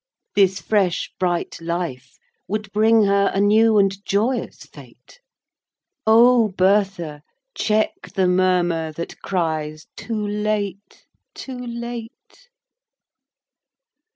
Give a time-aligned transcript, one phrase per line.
[0.33, 2.17] This fresh bright life
[2.47, 5.19] would bring her A new and joyous fate—
[6.07, 7.21] O Bertha,
[7.55, 11.05] check the murmur That cries, Too late!
[11.35, 12.49] too late!